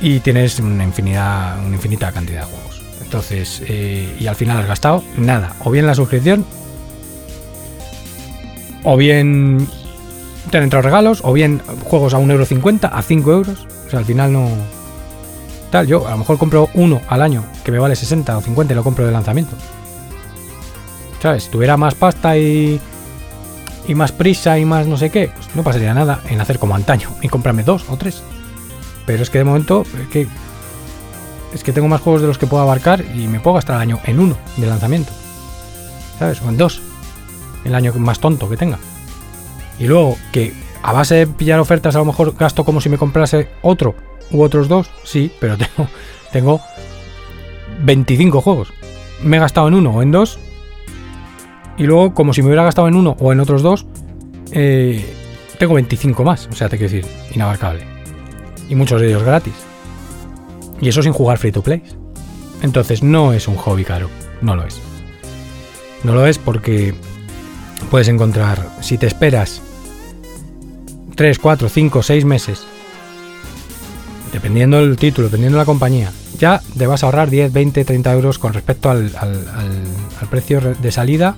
[0.00, 2.82] Y tienes una infinidad, una infinita cantidad de juegos.
[3.02, 5.54] Entonces, eh, y al final has gastado nada.
[5.64, 6.44] O bien la suscripción,
[8.84, 9.66] o bien
[10.50, 13.66] te han entrado regalos, o bien juegos a 1,50€, a 5 euros.
[13.86, 14.48] O sea, al final no,
[15.70, 15.86] tal.
[15.86, 18.76] Yo a lo mejor compro uno al año que me vale 60 o 50 y
[18.76, 19.56] lo compro de lanzamiento.
[21.22, 21.44] ¿Sabes?
[21.44, 22.80] Si tuviera más pasta y,
[23.88, 26.74] y más prisa y más no sé qué, pues no pasaría nada en hacer como
[26.74, 28.22] antaño y comprarme dos o tres.
[29.08, 30.28] Pero es que de momento es que,
[31.54, 33.80] es que tengo más juegos de los que puedo abarcar y me puedo gastar el
[33.82, 35.10] año en uno de lanzamiento.
[36.18, 36.42] ¿Sabes?
[36.42, 36.82] O en dos.
[37.64, 38.78] El año más tonto que tenga.
[39.78, 42.98] Y luego que a base de pillar ofertas a lo mejor gasto como si me
[42.98, 43.94] comprase otro
[44.30, 45.88] u otros dos, sí, pero tengo,
[46.30, 46.60] tengo
[47.80, 48.74] 25 juegos.
[49.22, 50.38] Me he gastado en uno o en dos.
[51.78, 53.86] Y luego, como si me hubiera gastado en uno o en otros dos,
[54.52, 55.14] eh,
[55.58, 56.46] tengo 25 más.
[56.52, 57.97] O sea, te quiero decir, inabarcable.
[58.68, 59.54] Y muchos de ellos gratis.
[60.80, 61.82] Y eso sin jugar free to play.
[62.62, 64.08] Entonces no es un hobby caro.
[64.40, 64.80] No lo es.
[66.04, 66.94] No lo es porque
[67.90, 69.62] puedes encontrar, si te esperas
[71.14, 72.66] 3, 4, 5, 6 meses
[74.32, 78.12] dependiendo del título, dependiendo de la compañía, ya te vas a ahorrar 10, 20, 30
[78.12, 79.10] euros con respecto al,
[80.30, 81.36] precio de salida,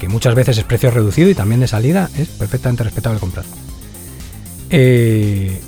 [0.00, 3.44] que muchas veces es precio reducido y también de salida es perfectamente respetable comprar.
[4.70, 5.60] Eh,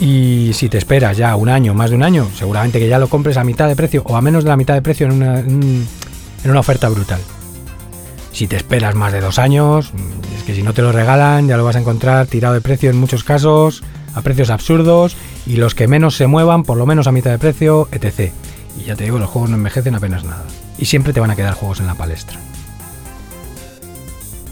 [0.00, 3.08] y si te esperas ya un año, más de un año, seguramente que ya lo
[3.08, 5.40] compres a mitad de precio o a menos de la mitad de precio en una,
[5.40, 5.86] en
[6.44, 7.20] una oferta brutal.
[8.32, 9.92] Si te esperas más de dos años,
[10.36, 12.90] es que si no te lo regalan, ya lo vas a encontrar tirado de precio
[12.90, 13.82] en muchos casos
[14.14, 17.38] a precios absurdos y los que menos se muevan por lo menos a mitad de
[17.38, 18.32] precio, etc.
[18.78, 20.44] Y ya te digo, los juegos no envejecen apenas nada.
[20.78, 22.38] Y siempre te van a quedar juegos en la palestra.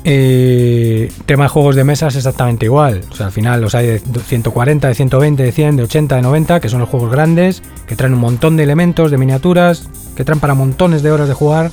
[0.03, 3.03] Eh, tema de juegos de mesa es exactamente igual.
[3.11, 6.23] O sea, al final los hay de 140, de 120, de 100, de 80, de
[6.23, 10.25] 90, que son los juegos grandes, que traen un montón de elementos, de miniaturas, que
[10.25, 11.71] traen para montones de horas de jugar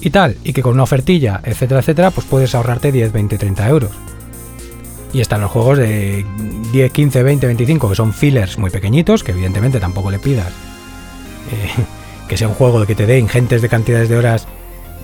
[0.00, 0.36] y tal.
[0.44, 3.90] Y que con una ofertilla, etcétera, etcétera, pues puedes ahorrarte 10, 20, 30 euros.
[5.12, 6.26] Y están los juegos de
[6.72, 10.48] 10, 15, 20, 25, que son fillers muy pequeñitos, que evidentemente tampoco le pidas
[11.50, 11.70] eh,
[12.28, 14.46] que sea un juego que te dé ingentes de cantidades de horas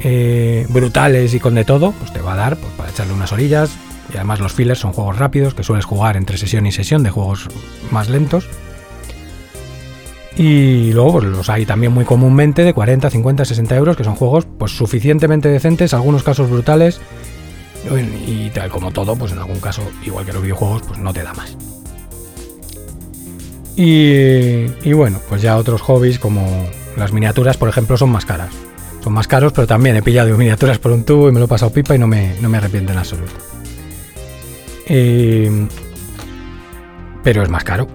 [0.07, 3.33] eh, brutales y con de todo, pues te va a dar pues, para echarle unas
[3.33, 3.71] orillas.
[4.13, 7.09] Y además los fillers son juegos rápidos que sueles jugar entre sesión y sesión de
[7.09, 7.49] juegos
[7.91, 8.47] más lentos.
[10.37, 14.15] Y luego pues, los hay también muy comúnmente de 40, 50, 60 euros, que son
[14.15, 17.01] juegos pues suficientemente decentes, algunos casos brutales.
[18.27, 21.23] Y tal como todo, pues en algún caso, igual que los videojuegos, pues no te
[21.23, 21.57] da más.
[23.75, 28.51] Y, y bueno, pues ya otros hobbies como las miniaturas, por ejemplo, son más caras.
[29.05, 31.49] Son más caros, pero también he pillado miniaturas por un tubo y me lo he
[31.49, 33.35] pasado pipa y no me, no me arrepiento en absoluto.
[34.87, 35.69] Eh,
[37.23, 37.87] pero es más caro.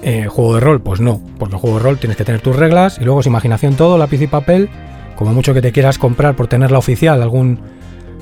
[0.00, 2.54] Eh, juego de rol, pues no, porque el juego de rol tienes que tener tus
[2.54, 4.70] reglas y luego es imaginación todo, lápiz y papel,
[5.16, 7.58] como mucho que te quieras comprar por tenerla oficial, algún,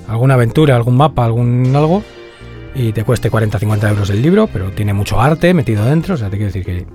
[0.09, 2.03] alguna aventura, algún mapa, algún algo,
[2.75, 6.31] y te cueste 40-50 euros el libro, pero tiene mucho arte metido dentro, o sea,
[6.31, 6.87] te quiero decir que...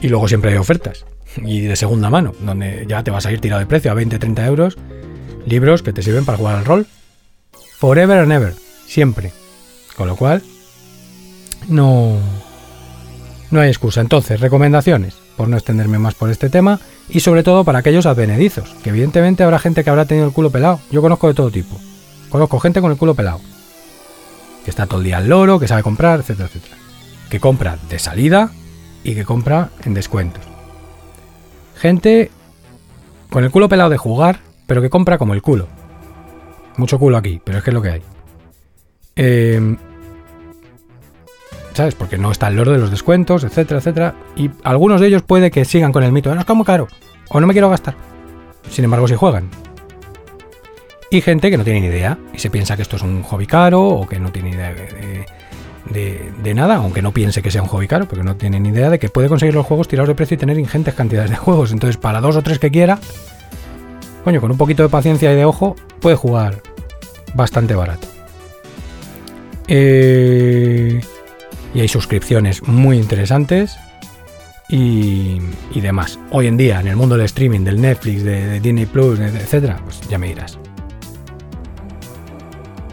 [0.00, 1.06] Y luego siempre hay ofertas
[1.44, 4.46] y de segunda mano, donde ya te vas a ir tirado de precio a 20-30
[4.46, 4.76] euros,
[5.44, 6.86] libros que te sirven para jugar al rol.
[7.78, 8.54] Forever and ever,
[8.86, 9.32] siempre.
[9.96, 10.42] Con lo cual,
[11.68, 12.18] no,
[13.50, 14.00] no hay excusa.
[14.00, 18.74] Entonces, recomendaciones, por no extenderme más por este tema, y sobre todo para aquellos advenedizos,
[18.82, 20.80] que evidentemente habrá gente que habrá tenido el culo pelado.
[20.90, 21.78] Yo conozco de todo tipo.
[22.28, 23.40] Conozco gente con el culo pelado.
[24.64, 26.76] Que está todo el día al loro, que sabe comprar, etcétera, etcétera.
[27.30, 28.50] Que compra de salida
[29.04, 30.55] y que compra en descuentos.
[31.86, 32.32] Gente
[33.30, 35.68] con el culo pelado de jugar, pero que compra como el culo.
[36.78, 38.02] Mucho culo aquí, pero es que es lo que hay.
[39.14, 39.76] Em,
[41.74, 41.94] ¿Sabes?
[41.94, 44.14] Porque no está el loro de los descuentos, etcétera, etcétera.
[44.34, 46.88] Y algunos de ellos puede que sigan con el mito de no es muy caro,
[47.28, 47.94] o no me quiero gastar.
[48.68, 49.48] Sin embargo, si juegan.
[51.12, 53.46] Y gente que no tiene ni idea y se piensa que esto es un hobby
[53.46, 55.26] caro o que no tiene idea de, de,
[56.54, 58.98] nada, aunque no piense que sea un hobby caro, porque no tiene ni idea de
[58.98, 61.72] que puede conseguir los juegos tirados de precio y tener ingentes cantidades de juegos.
[61.72, 62.98] Entonces, para dos o tres que quiera,
[64.24, 66.62] coño, con un poquito de paciencia y de ojo, puede jugar
[67.34, 68.08] bastante barato.
[69.68, 71.00] Eh,
[71.74, 73.76] y hay suscripciones muy interesantes
[74.68, 75.40] y,
[75.74, 76.18] demás.
[76.30, 80.00] Hoy en día, en el mundo del streaming, del Netflix, de, Disney Plus, etcétera, pues
[80.08, 80.58] ya me dirás.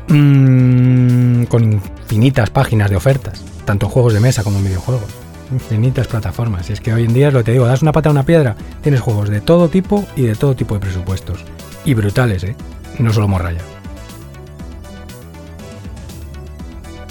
[0.10, 1.82] Mm, con
[2.13, 5.10] infinitas páginas de ofertas, tanto juegos de mesa como en videojuegos.
[5.52, 6.69] Infinitas plataformas.
[6.69, 8.23] Y es que hoy en día lo que te digo, das una pata a una
[8.23, 11.43] piedra, tienes juegos de todo tipo y de todo tipo de presupuestos.
[11.86, 12.56] Y brutales, ¿eh?
[12.99, 13.62] No solo morraya.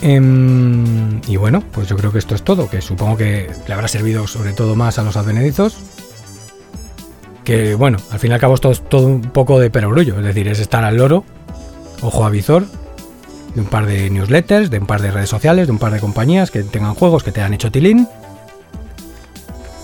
[0.02, 3.88] Em, y bueno, pues yo creo que esto es todo, que supongo que le habrá
[3.88, 5.78] servido sobre todo más a los advenedizos.
[7.42, 10.46] Que bueno, al fin y al cabo es todo un poco de perogrullo, es decir,
[10.46, 11.24] es estar al loro,
[12.02, 12.66] ojo a visor,
[13.54, 16.00] de un par de newsletters, de un par de redes sociales, de un par de
[16.00, 18.08] compañías que tengan juegos que te han hecho tilín.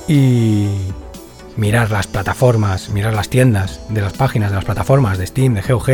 [0.06, 0.68] Y
[1.56, 5.62] mirar las plataformas, mirar las tiendas de las páginas de las plataformas de Steam, de
[5.62, 5.86] GOG,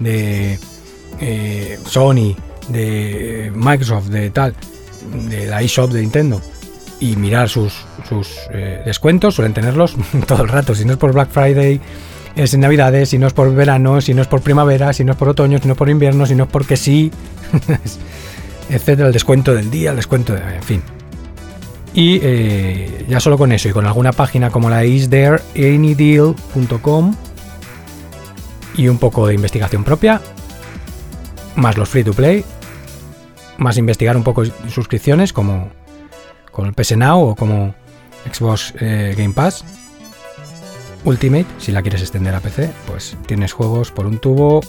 [0.00, 0.58] de
[1.20, 2.36] eh, Sony,
[2.68, 4.54] de Microsoft, de tal,
[5.28, 6.42] de la eShop de Nintendo
[7.00, 11.12] y mirar sus, sus eh, descuentos, suelen tenerlos todo el rato, si no es por
[11.12, 11.80] Black Friday,
[12.36, 15.10] es en Navidades, si no es por verano, si no es por primavera, si no
[15.12, 17.10] es por otoño, si no es por invierno, si no es porque sí,
[18.68, 20.56] etcétera, el descuento del día, el descuento de.
[20.56, 20.82] en fin.
[21.94, 27.14] Y eh, ya solo con eso y con alguna página como la isthereanydeal.com
[28.76, 30.20] y un poco de investigación propia,
[31.54, 32.44] más los free to play,
[33.56, 35.70] más investigar un poco suscripciones como
[36.52, 37.74] con el PS Now o como
[38.30, 39.64] Xbox eh, Game Pass
[41.06, 44.60] Ultimate, si la quieres extender a PC, pues tienes juegos por un tubo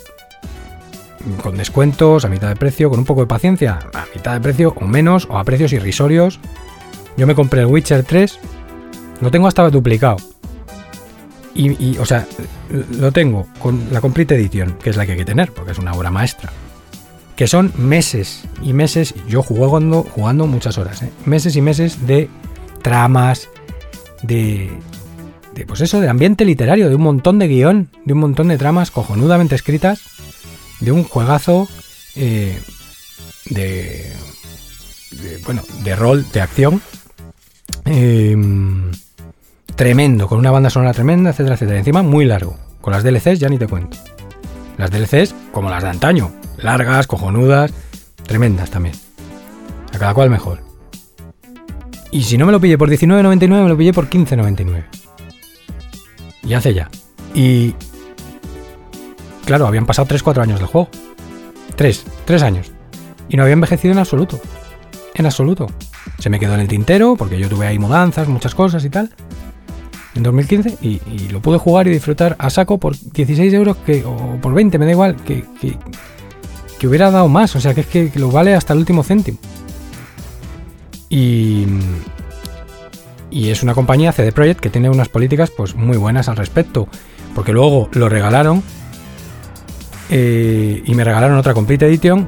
[1.42, 4.74] con descuentos a mitad de precio, con un poco de paciencia, a mitad de precio
[4.80, 6.40] o menos, o a precios irrisorios.
[7.18, 8.40] Yo me compré el Witcher 3,
[9.20, 10.18] lo tengo hasta duplicado.
[11.56, 12.28] Y, o sea,
[13.00, 15.80] lo tengo con la Complete Edition, que es la que hay que tener, porque es
[15.80, 16.52] una obra maestra.
[17.36, 21.10] Que son meses y meses, yo jugando, jugando muchas horas, ¿eh?
[21.26, 22.30] meses y meses de
[22.84, 23.50] tramas,
[24.22, 24.70] de,
[25.66, 28.92] pues eso, de ambiente literario, de un montón de guion, de un montón de tramas
[28.92, 30.02] cojonudamente escritas,
[30.80, 31.68] de un juegazo
[32.16, 32.60] eh,
[33.50, 34.12] de,
[35.46, 36.82] bueno, de rol, de acción,
[37.86, 38.92] em,
[39.76, 41.80] tremendo, con una banda sonora tremenda, etcétera, etcétera.
[41.80, 43.98] Encima muy largo, con las DLCs ya ni te cuento.
[44.78, 47.74] Las DLCs, como las de antaño, largas, cojonudas,
[48.26, 48.96] tremendas también.
[49.94, 50.60] A cada cual mejor.
[52.12, 55.07] Y si no me lo pillé por 19.99, me lo pillé por 15.99.
[56.48, 56.90] Y hace ya.
[57.34, 57.76] Y.
[59.46, 60.90] Claro, habían pasado 3-4 años del juego.
[61.76, 62.72] 3, 3 años.
[63.30, 64.40] Y no había envejecido en absoluto.
[65.14, 65.68] En absoluto.
[66.20, 69.12] Se me quedó en el tintero porque yo tuve ahí mudanzas, muchas cosas y tal.
[70.16, 74.40] En 2015 y, lo pude jugar y disfrutar a saco por 16 euros que, o
[74.42, 75.46] por 20, me da igual, que,
[76.80, 77.56] que, hubiera dado más.
[77.56, 79.38] O sea, que es que, lo vale hasta el último céntimo.
[81.10, 81.68] Y,
[83.30, 86.88] y es una compañía CD Projekt que tiene unas políticas pues muy buenas al respecto.
[87.36, 88.64] Porque luego lo regalaron
[90.10, 92.28] eh, y me regalaron otra Complete Edition.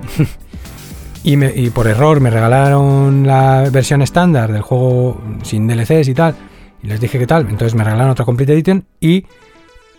[1.23, 6.35] y, por error me regalaron la versión estándar del juego sin DLCs y tal.
[6.83, 7.43] Y les dije que tal.
[7.49, 9.25] Entonces me regalaron otra Complete Edition y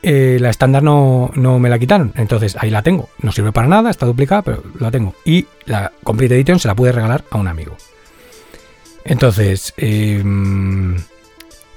[0.02, 2.12] eh, la estándar no, no, me la quitaron.
[2.16, 3.08] Entonces ahí la tengo.
[3.22, 5.14] No sirve para nada, está duplicada, pero la tengo.
[5.24, 7.76] Y la Complete Edition se la pude regalar a un amigo.
[9.04, 10.96] Entonces, em,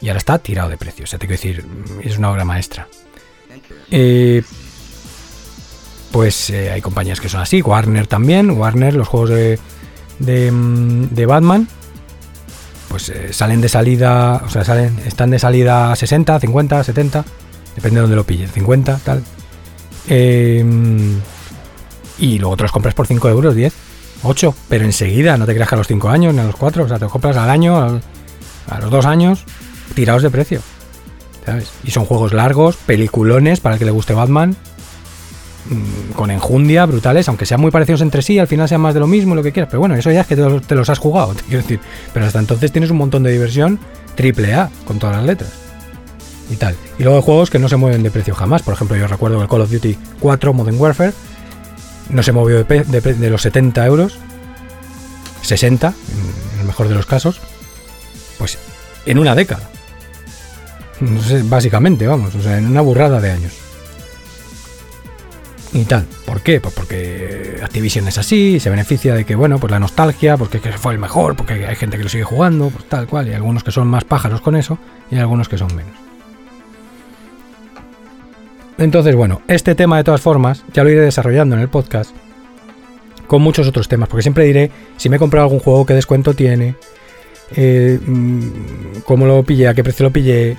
[0.02, 1.06] y ahora está tirado de precio.
[1.06, 1.66] O sea, te quiero decir,
[2.02, 2.88] es una obra maestra.
[3.90, 4.44] Eh,
[6.12, 9.60] pues eh, hay compañías que son así, Warner también, Warner, los juegos de,
[10.20, 11.68] de, mm, Batman,
[12.88, 17.26] pues eh, salen de salida, o sea, salen, están de salida 60, 50, 70,
[17.76, 19.24] depende de donde lo pilles, 50, tal.
[20.08, 21.20] Em,
[22.20, 23.74] y luego te los compras por 5 euros, 10,
[24.24, 26.84] 8, pero enseguida, no te creas que a los 5 años ni a los 4,
[26.84, 29.44] o sea, te compras al año, a los 2 años,
[29.94, 30.62] tirados de precio.
[31.46, 31.72] ¿sabes?
[31.84, 34.56] Y son juegos largos, peliculones para el que le guste Batman,
[35.70, 39.00] Mm, con enjundia, brutales, aunque sean muy parecidos entre sí, al final sean más de
[39.00, 39.70] lo mismo, lo que quieras.
[39.70, 41.80] Pero bueno, eso ya es que te los, has jugado, te quiero decir.
[42.14, 43.80] Pero hasta entonces tienes un montón de diversión
[44.16, 45.52] triple A con todas las letras.
[46.50, 46.76] Y tal.
[47.00, 48.62] Y luego hay juegos que no se mueven de precio jamás.
[48.62, 51.14] Por ejemplo, yo recuerdo el Call of Duty 4 Modern Warfare
[52.10, 54.18] no se movió de, de los 70 euros,
[55.42, 55.88] 60
[56.54, 57.40] en el mejor de los casos,
[58.38, 58.58] pues
[59.06, 59.70] en una década.
[61.00, 63.54] No sé, básicamente, vamos, o sea, en una burrada de años
[65.74, 66.06] y tal.
[66.26, 66.62] ¿Por qué?
[66.62, 70.94] Pues porque Activision es así, se beneficia de que, bueno, pues la nostalgia, porque fue
[70.94, 73.72] el mejor, porque hay gente que lo sigue jugando, pues tal cual, y algunos que
[73.72, 74.78] son más pájaros con eso,
[75.10, 75.94] y algunos que son menos.
[78.78, 82.16] Entonces, bueno, este tema de todas formas ya lo iré desarrollando en el podcast
[83.28, 86.34] con muchos otros temas, porque siempre diré si me he comprado algún juego, qué descuento
[86.34, 86.76] tiene,
[87.56, 90.58] eh, mm, cómo lo pillé, a qué precio lo pillé,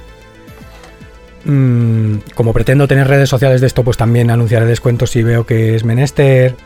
[1.44, 5.74] Mm, como pretendo tener redes sociales de esto, pues también anunciaré descuentos si veo que
[5.74, 6.56] es menester.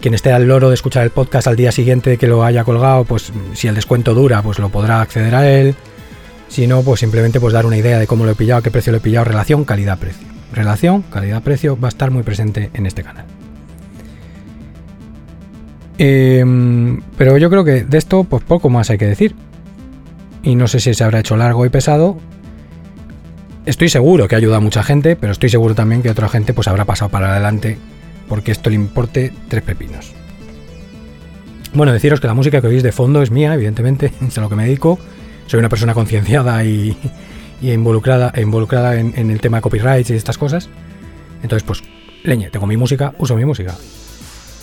[0.00, 3.04] Quien esté al loro de escuchar el podcast al día siguiente que lo haya colgado,
[3.04, 5.74] pues si el descuento dura, pues lo podrá acceder a él.
[6.48, 8.70] Si no, pues simplemente pues dar una idea de cómo lo he pillado, a qué
[8.70, 10.26] precio lo he pillado, relación, calidad, precio.
[10.52, 13.24] Relación, calidad, precio va a estar muy presente en este canal.
[15.98, 19.34] Em, pero yo creo que de esto, pues poco más hay que decir.
[20.42, 22.16] Y no sé si se habrá hecho largo y pesado,
[23.66, 26.68] estoy seguro que ayuda a mucha gente, pero estoy seguro también que otra gente pues
[26.68, 27.76] habrá pasado para adelante
[28.30, 30.12] porque esto le importe tres pepinos.
[31.74, 34.48] Bueno, deciros que la música que oís de fondo es mía, evidentemente, es a lo
[34.48, 34.98] que me dedico.
[35.46, 36.96] Soy una persona concienciada y,
[37.60, 40.68] involucrada, involucrada en, el tema copyrights y estas cosas.
[41.42, 41.82] Entonces, pues,
[42.22, 43.74] leña, tengo mi música, uso mi música.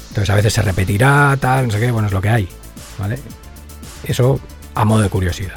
[0.10, 2.48] Entonces a veces se repetirá, tal, no sé qué, bueno, es lo que hay.
[2.98, 3.20] ¿Vale?
[4.04, 4.40] Eso
[4.74, 5.56] a modo de curiosidad.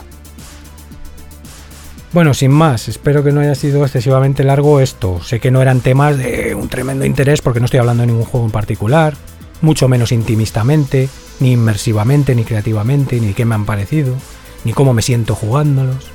[2.12, 5.22] Bueno, sin más, espero que no haya sido excesivamente largo esto.
[5.22, 8.24] Sé que no eran temas de un tremendo interés porque no estoy hablando de ningún
[8.24, 9.14] juego en particular,
[9.60, 14.16] mucho menos intimistamente, ni inmersivamente, ni creativamente, ni qué me han parecido,
[14.64, 16.10] ni cómo me siento jugándolos,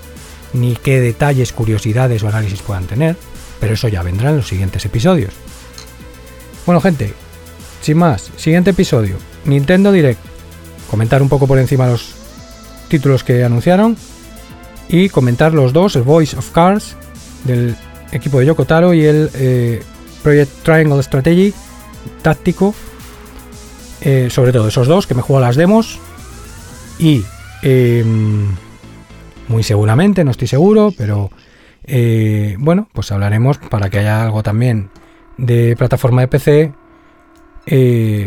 [0.56, 3.16] ni qué detalles, curiosidades o análisis puedan tener,
[3.60, 5.34] pero eso ya vendrá en los siguientes episodios.
[6.66, 7.14] Bueno, gente,
[7.82, 10.20] sin más, siguiente episodio, Nintendo Direct.
[10.90, 12.16] Comentar un poco por encima los
[12.88, 13.98] títulos que anunciaron
[14.88, 16.96] y comentar los dos, el Voice of Cars
[17.44, 17.76] del
[18.12, 19.84] equipo de Yokotaro y el eh,
[20.24, 21.54] Project Triangle Strategy
[22.22, 22.74] táctico.
[24.02, 26.00] Eh, sobre todo esos dos que me juego las demos
[27.00, 27.24] y
[27.64, 28.56] em,
[29.48, 31.30] muy seguramente, no estoy seguro, pero
[31.86, 34.90] eh, bueno, pues hablaremos para que haya algo también
[35.38, 36.74] de plataforma de PC.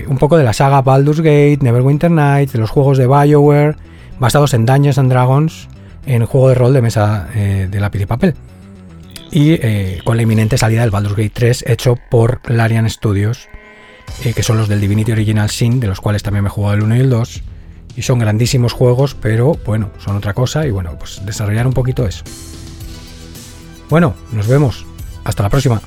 [0.09, 3.77] un poco de la saga Baldur's Gate, Neverwinter Nights, de los juegos de BioWare
[4.19, 5.69] basados en Dungeons and Dragons
[6.07, 8.35] en juego de rol de mesa eh, de lápiz y papel.
[9.31, 13.49] Y eh, con la inminente salida del Baldur's Gate 3 hecho por Larian Studios,
[14.25, 16.75] eh, que son los del Divinity Original Sin, de los cuales también me he jugado
[16.75, 17.43] el 1 y el 2.
[17.99, 22.07] Y son grandísimos juegos, pero bueno, son otra cosa y bueno, pues desarrollar un poquito
[22.07, 22.23] eso.
[23.91, 24.87] Bueno, nos vemos.
[25.25, 25.83] Hasta la próxima.